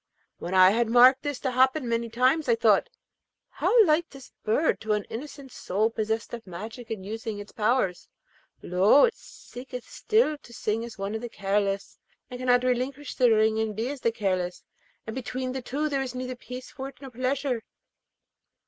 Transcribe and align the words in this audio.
When 0.39 0.55
I 0.55 0.71
had 0.71 0.89
marked 0.89 1.21
this 1.21 1.39
to 1.41 1.51
happen 1.51 1.87
many 1.87 2.09
times, 2.09 2.49
I 2.49 2.55
thought, 2.55 2.89
'How 3.49 3.85
like 3.85 4.07
is 4.15 4.29
this 4.29 4.31
bird 4.43 4.81
to 4.81 4.93
an 4.93 5.03
innocent 5.11 5.51
soul 5.51 5.91
possessed 5.91 6.33
of 6.33 6.47
magic 6.47 6.89
and 6.89 7.05
using 7.05 7.37
its 7.37 7.51
powers! 7.51 8.09
Lo, 8.63 9.05
it 9.05 9.13
seeketh 9.13 9.87
still 9.87 10.39
to 10.39 10.53
sing 10.53 10.83
as 10.83 10.97
one 10.97 11.13
of 11.13 11.21
the 11.21 11.29
careless, 11.29 11.99
and 12.31 12.39
cannot 12.39 12.63
relinquish 12.63 13.13
the 13.13 13.29
ring 13.31 13.59
and 13.59 13.75
be 13.75 13.89
as 13.89 14.01
the 14.01 14.11
careless, 14.11 14.63
and 15.05 15.15
between 15.15 15.51
the 15.51 15.61
two 15.61 15.87
there 15.87 16.01
is 16.01 16.15
neither 16.15 16.35
peace 16.35 16.71
for 16.71 16.87
it 16.89 16.99
nor 16.99 17.11
pleasure.' 17.11 17.61